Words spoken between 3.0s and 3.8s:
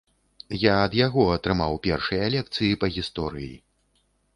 гісторыі.